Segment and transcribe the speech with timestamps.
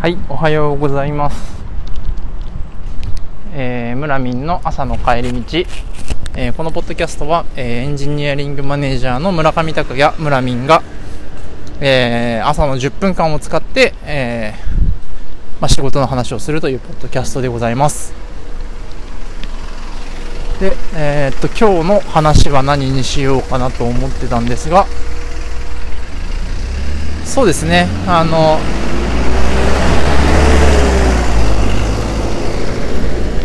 [0.00, 1.62] はい、おはようございます。
[3.52, 5.58] えー、村民の朝の帰り道、
[6.34, 10.82] えーこのポッドキャストは、えーエンジニアリングマネージャーの村上拓也村民が、
[11.82, 18.14] えー朝の10分間を使って、えーまあ、仕事の話をするというポッドキャストでございます。
[20.60, 24.86] で、えーっと今日の話は何にしようかなと思ってたんですが、
[27.26, 28.58] そうですね、あの、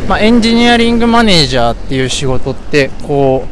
[0.07, 3.47] まあ、エンジニアリングマネージャーっていう仕事って、こ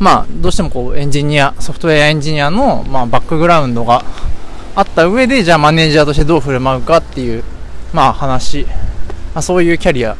[0.00, 4.04] う、まあ、どうしてもこう、エンジニア、ソフトウェアエンジニアの、まあ、バックグラウンドが
[4.74, 7.44] あった上で、じゃあマネージャーとしてどう振る舞うかっていう、
[7.92, 10.16] まあ、話、まあ、そういうキャリア、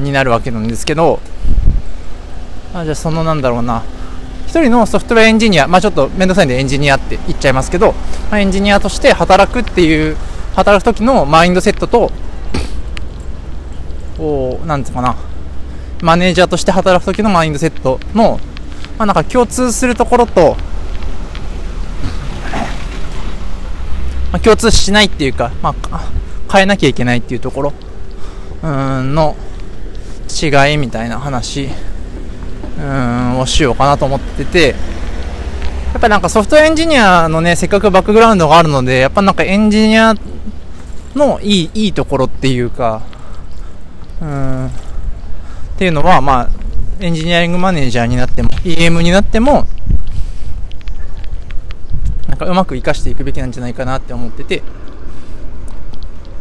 [0.00, 1.20] になるわけなんですけど、
[2.74, 3.82] あじゃあそのなんだろうな、
[4.46, 7.92] 一人のソフトウェアエンジニア、まあ、ちょっとめんどくさいんでエンジニアって言っちゃいますけど、
[8.30, 10.16] まあ、エンジニアとして働くっていう、
[10.54, 12.10] 働く時のマインドセットと、
[14.18, 15.16] こう、なんつうかな、
[16.02, 18.38] マネージャーとして働く時のマインドセットの、
[18.98, 20.56] まあ、なんか共通するところと、
[24.32, 26.10] まあ、共通しないっていうか、まあ、
[26.52, 27.72] 変えなきゃいけないっていうところ、
[28.62, 29.36] うん、の
[30.28, 31.68] 違いみたいな話、
[32.78, 34.74] うん、をしようかなと思ってて、
[35.92, 40.14] やっぱなんかソフトエンジニアのね、せっかくバックグラウンドがあるので、やっぱなんかエンジニア
[41.14, 43.02] のいい、いいところっていうか、
[44.20, 44.70] うん、っ
[45.78, 46.48] ていうのは、まあ、
[47.00, 49.66] エンジニアリングマネージャーになっても、EM になっても、
[52.26, 54.62] なんかうまく活かしていくべきなんじゃないかなって思ってて、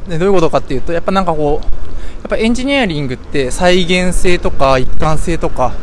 [0.07, 1.69] で、どういうことかっていうと、やっぱなんかこう、や
[2.27, 5.73] っぱエンジニアリングって再現性とか一貫性とか、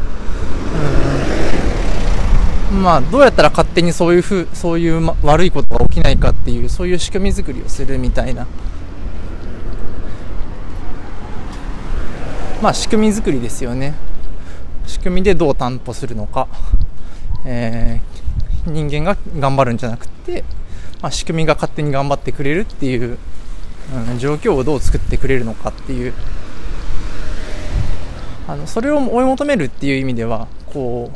[2.72, 2.83] うん。
[2.83, 8.47] まあ、どうやったら勝手にそういうふう、そういう、悪いことが起きないかっていう、そういう仕組み作りをするみたいな、
[12.64, 13.92] まあ、仕組み作りですよね。
[14.86, 16.48] 仕組みでどう担保するのか、
[17.44, 20.42] えー人間が頑張るんじゃなくて、
[21.03, 23.19] まあ、仕組みが勝手に頑張ってくれるっていう、
[24.10, 26.14] うん、状況をどう作ってくれるのかっていう。
[28.48, 31.10] あのそれを追い求めるっていう意味ではこ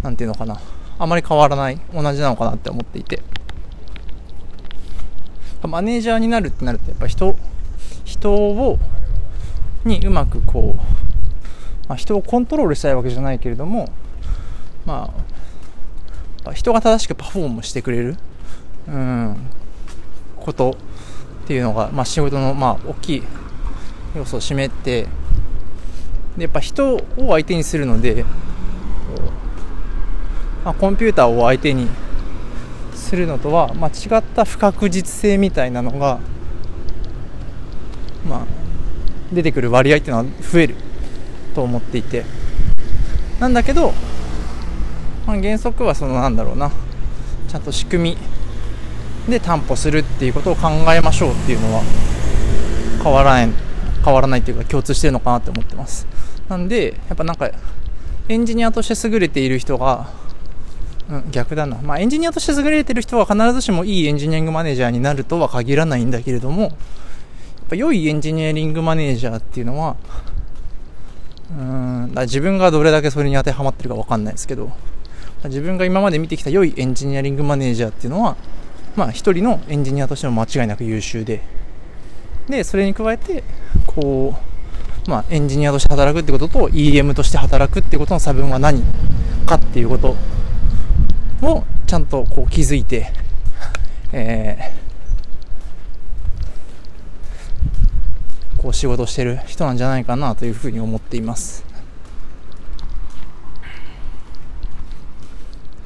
[0.00, 0.58] うなんていうのかな。
[0.98, 1.78] あまり変わらない。
[1.92, 3.20] 同じなのかなって思っていて。
[5.62, 7.36] マネージャーになるってなるとやっぱ人
[8.06, 8.78] 人を
[9.86, 13.88] にうまくこう、まあ、人をコントロールしたいわけじゃないけれども
[14.84, 15.10] ま
[16.44, 18.16] あ人が正しくパフォームしてくれる、
[18.88, 19.36] うん、
[20.36, 20.76] こと
[21.44, 23.22] っていうのが、まあ、仕事の、まあ、大きい
[24.14, 25.06] 要素を占めて
[26.36, 28.24] でやっぱ人を相手にするので、
[30.64, 31.88] まあ、コンピューターを相手に
[32.94, 36.18] するのとは、まあ、違った不確実性みたいなのが、
[38.28, 38.46] まあ、
[39.32, 40.74] 出てくる割合っていうのは増える
[41.54, 42.24] と思っていて。
[43.40, 43.92] なんだけど、
[45.26, 46.70] まあ、原則はそのなんだろうな。
[47.48, 48.16] ちゃんと仕組
[49.26, 51.82] みで担保するっていうことを考えましょうっていうのは
[53.02, 53.48] 変わらない
[54.04, 56.06] 変わらないっていうか共通してるのかなって思ってます。
[56.48, 57.50] なんでやっぱなんか
[58.28, 60.08] エンジニアとして優れている人が、
[61.08, 66.72] うん、逆だな、まあ、エンジニアとして優れている人は必ずしもいいエンジニアリングマネージャーになるとは限らないんだけれども
[67.66, 69.96] っぱ良いエンジニアリングマネージャーっていうのは
[71.50, 74.70] うんだ自分がどれだけそれに当てはまってるか分かんないですけど
[75.44, 78.36] 自分が今まで見てきた良いエンジニアリングマネージャーっていうのは
[78.94, 81.42] まあ一人のエンジニアとしても間違いなく優秀で
[82.48, 83.42] でそれに加えて
[83.86, 84.34] こ
[85.06, 88.82] うまあエンジニアとして働くってことと EM として働くってことの差分は何
[89.44, 90.16] かっていうこと
[91.42, 93.12] をちゃんとこう気づいて
[94.12, 94.85] えー
[98.66, 101.64] こう仕事してる人なんじゃないかなというふうに思っています。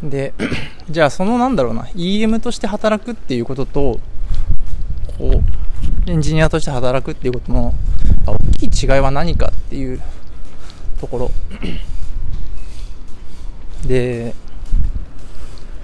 [0.03, 0.33] で
[0.89, 4.01] じゃあそのなんだろうな EM として働くっていうことと
[5.19, 5.43] こ
[6.07, 7.75] うエンジニアとして働くっていうことの
[8.27, 8.39] 大
[8.71, 10.01] きい違いは何かっていう
[10.99, 11.31] ところ。
[13.87, 14.35] で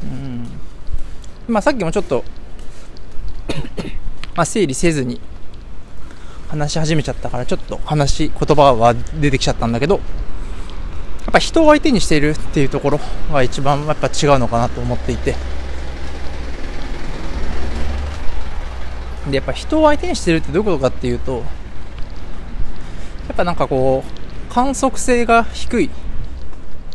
[0.02, 0.48] うん。
[1.46, 2.24] まあさっきもちょっと
[4.34, 5.20] まあ整理せずに
[6.48, 10.00] 話し始めちゃったからちょっと話言葉は出てきちゃったんだけどや
[11.30, 13.00] っぱ人を相手にしているっていうところ
[13.32, 15.34] が一番やっぱ違うのかなと思っていて。
[19.30, 21.42] でやっぱ人を相手にしてるってどういうことかっていうとや
[23.32, 25.90] っぱなんかこう観測性が低い。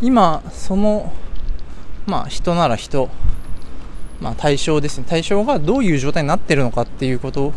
[0.02, 1.12] 今その
[2.06, 3.10] まあ人なら人。
[4.22, 5.06] まあ対象ですね。
[5.10, 7.54] 対象がどういう状態になってるのかっていうこと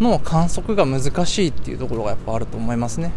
[0.00, 3.12] の観測が難しいっていうところがやっぱあると思いますね。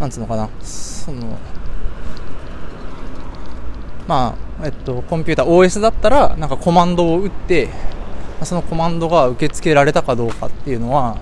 [0.00, 0.48] なんつうのかな。
[0.60, 1.38] その
[4.06, 7.68] まあえっとコンピューター OS だったらなんかコマンドを打って
[8.42, 11.18] そのコマンドが受け付けられたかどうかっていうのは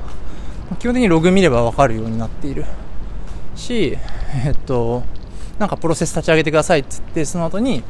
[0.78, 2.64] 基本的にログ見れば分かるようになっている。
[3.54, 3.96] し
[4.44, 5.02] えっと
[5.58, 7.84] なんかプロセス立ち上げてくださいっつってその後に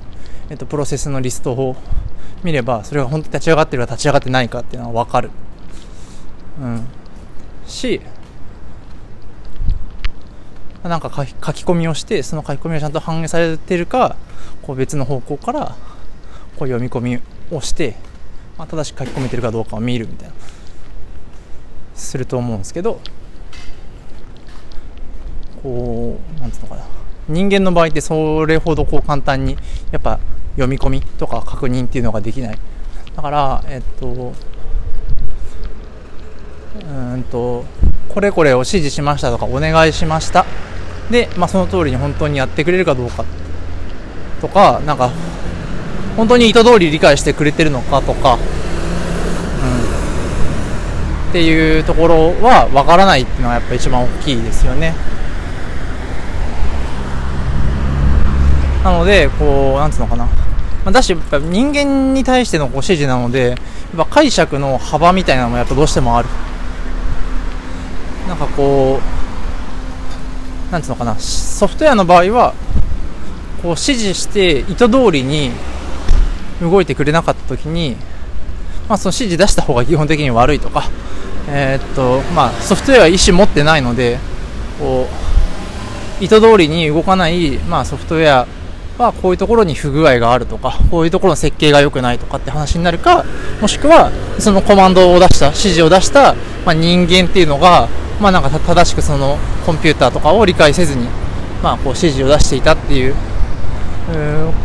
[0.50, 1.76] えっとプロセスのリストを
[2.42, 5.30] 見ればそれが本当に立ち上がってるか立ち上がってないかっていうのは分かる。
[6.60, 6.86] うん。
[7.66, 8.00] し
[10.82, 14.16] なんか書き込みをしてその書き込みがちゃんと反映されてるか
[14.62, 15.76] こう別の方向から
[16.58, 17.20] こう読み込み
[17.50, 17.94] をして、
[18.58, 20.34] まあ、正しく書き込めてるかどうかを見るみたいな。
[21.94, 23.00] すると思うんですけど
[25.62, 27.01] こうなんつうのかな。
[27.28, 29.56] 人間の場合ってそれほどこう簡単に
[29.90, 30.18] やっぱ
[30.52, 32.58] 読み込みとか確認っていうのができない。
[33.16, 34.32] だからえっと
[36.88, 37.64] うんと
[38.08, 40.44] これこれを指示しましたとかお願いしました。
[41.10, 43.24] で、まあ、その通りに本当にやってくれるかどうか
[44.40, 45.10] とかなんか
[46.16, 48.38] 本当に意図通り理解してくれてるのかとか、うん、
[51.30, 54.94] っていうところは分からないっていうのはやっぱ一番大きいですよね。
[58.84, 60.32] なのでこうなんつうのかな、ま
[60.86, 63.58] あ、だしやっぱ人間に対してのこう指示なのでやっ
[63.96, 66.28] ぱ解釈の幅みたいなのもやっぱどうしてもある。
[68.28, 69.22] なんかこう
[70.72, 72.54] なんつうのかな、ソフトウェアの場合は、
[73.60, 75.50] こう指示して意図通りに
[76.62, 77.94] 動いてくれなかった時に、
[78.88, 80.84] まあ、その指示出した方が基本的に悪いとか、
[81.46, 84.18] えー、っとまあ、ソフトウェアは意思持ってないので
[84.78, 85.06] こ
[86.20, 88.46] う意図通りに動かない、まあ、ソフトウェア
[88.98, 93.24] はこういうところに不具合があるとかこういうところの設計が良くないとかって話になるか
[93.60, 96.34] もしくはそのコマンドを出した指示を出した、
[96.64, 97.88] まあ、人間っていうのが
[98.22, 99.36] まあ、なんか正しくその
[99.66, 101.08] コンピューターとかを理解せずに、
[101.60, 103.14] まあ、こう指示を出していたっていう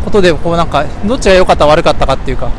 [0.05, 2.51] ことでこうなんかどっちが良かった悪かったかっていうか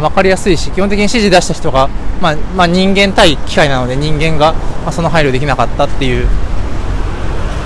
[0.00, 1.88] 分かりやすいし基本的に指示出した人が、
[2.22, 6.26] まあ、まあ、人間対機械なので人間が、まその配慮できなかったっていう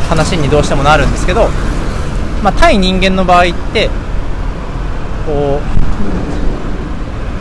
[0.08, 1.48] 話にどうしてもなるんですけど、
[2.42, 3.88] まあ、対人間の場合って
[5.26, 5.60] こ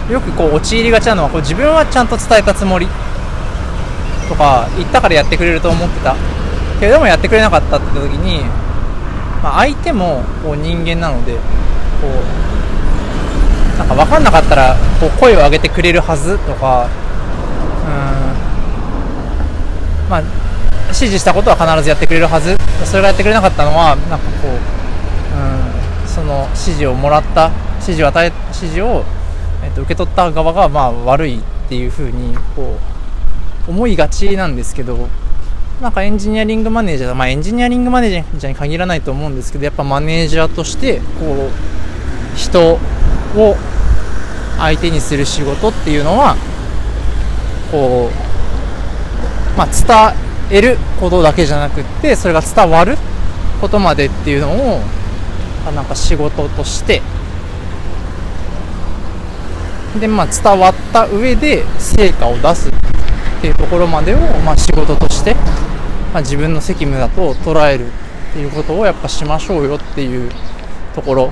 [0.10, 2.88] うよくこう陥りがちなのはこう自分はちゃんと伝えたつもり
[4.30, 6.16] とか言ったからやってくれると思ってた。
[6.80, 8.44] けれどもやってくれなかったって時に、
[9.44, 11.40] まあ、相手もこう人間なのでこ
[13.76, 16.90] うなんか分かんなかったらこう声を上げてくれるはずとか
[17.86, 17.88] う
[20.08, 20.10] ん。
[20.10, 20.22] まあ
[20.88, 22.58] 指示したことは必ずやってくれるはず。
[22.84, 24.81] それがやってくれなかったのはなんかこう
[25.34, 29.04] うんその指示をもらった指示を与え指示を、
[29.64, 32.78] えっと、受け取った側がまあ悪いっていうふうにこ
[33.68, 35.08] う思いがちなんですけど
[35.82, 41.50] なんかエンジニアリングマネージャー、まあ、エンジニアリングマネージャーに限らないと思うんですけどやっぱマネージャーとしてこ
[42.34, 43.56] う人を
[44.58, 46.36] 相手にする仕事っていうのは
[47.72, 48.10] こ
[49.56, 49.68] う、まあ、
[50.52, 52.98] 伝えることだけじゃなくってそれが伝わる
[53.60, 54.82] ことまでっていうのを
[55.70, 57.02] なんか仕事として。
[60.00, 62.74] で、まあ、伝わった上で成果を出すっ
[63.42, 65.36] ていうところまでを、まあ、仕事として、
[66.14, 67.88] まあ、自分の責務だと捉える
[68.32, 70.32] っていうことをやっぱしましょうよっていう
[70.96, 71.28] ところ、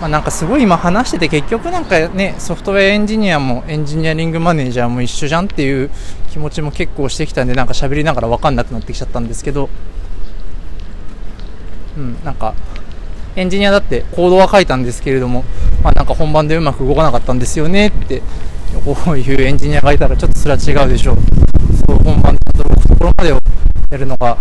[0.00, 5.90] まあ、なんかすごい今話してて結局なんかねソフトウェアエンジニアもエンジニアリングマネージャーも一緒じゃんっていう
[6.30, 9.68] 気持ちも結構してきたんでなんか喋りながら分かんなくなってきちゃったんですけど。
[11.98, 12.54] うんなんか
[13.34, 15.44] エンジニアだってコードは書いたんですけれども、
[15.82, 18.22] まあ、なんか本番でうまく動かなかったんですよねって
[18.84, 21.16] こういうエンジニアがいたらちょっとそれは違うでしょう。
[21.88, 23.40] そう本番と動くところまでを
[23.90, 24.36] やるのが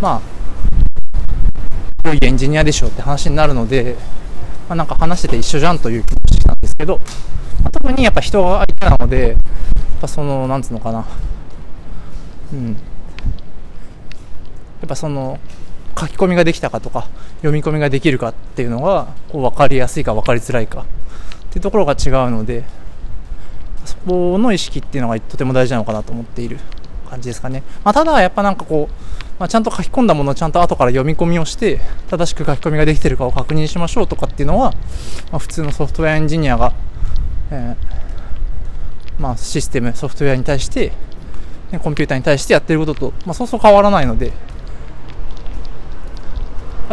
[0.00, 3.96] まあ良いエンジニアでしょうって話になるので、
[4.68, 6.98] まあ、なんか話してて一緒じゃんという気もしてきたんですけど、
[7.62, 9.36] まあ、特にやっぱ人が相手なのでやっ
[10.00, 11.06] ぱそのなんつうのかな。
[12.52, 12.68] うん。
[12.68, 12.74] や
[14.86, 15.38] っぱその
[15.98, 20.84] 書き込みができたかとか読み込みができるかっていうのがこう分かりやすいか分かりづらいかっ
[21.50, 22.64] ていうところが違うので
[23.84, 26.58] そこの意識っていうのがとても大事なのかなと思っている
[27.08, 28.94] 感じですかね、まあ、ただやっぱなんかこう、
[29.38, 34.72] まあ、ちゃんと書き込んだものをちゃんと後から読み込みをして正しく書き込みができてるかを確認しましょうとかっていうのは、
[35.30, 36.72] まあ、普通のソフトウェアエンジニアが、
[37.50, 40.92] えー、まあ、システムソフトウェアに対して、
[41.78, 44.32] コンピューターに対してやってることと、まあ、そうそう変わらないので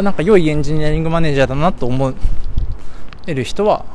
[0.02, 2.14] なんか良いエンジニアリングマネージャーだなと思
[3.28, 3.86] える人は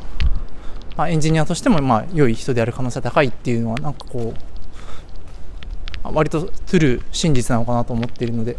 [0.97, 8.57] まあ、エンジニアとしてもまあ良い人である可能性が高いっていうのはなんかこう割とトゥルー真実なのかなと思っているので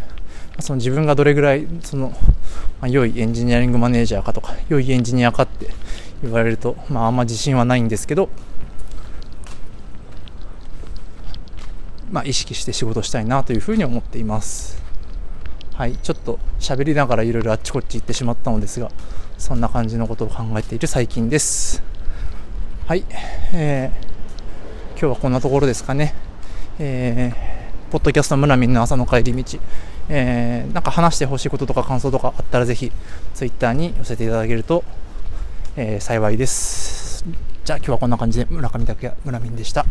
[0.60, 2.16] その自分がどれぐらいその、ま
[2.82, 5.68] あ、良いエンジニアリングマネージャーかとか良いエンジニアかって
[6.22, 8.30] 言われると、まあ、あんま自信はないんですけど、
[12.12, 14.77] まあ、意識して仕事したいなというふうに思っています。
[15.78, 18.90] はいちょっと喋りながらいろいろあっちこっち行ってしまったのですが
[19.38, 21.84] そんな感じのことを考えている最近です
[22.88, 23.06] はい、
[23.54, 26.16] えー、今日はこんなところですかね。
[26.80, 29.60] えー、ポッドキャスト村民の朝の帰り道、
[30.10, 32.92] えー、なんか話してほしいこととか感想とかあったらぜひ
[33.36, 34.84] ツイッターに寄せていただけると、
[35.76, 37.24] えー、幸いです。
[37.66, 39.86] じゃあ今日はこんな感じで村上拓也村民でした。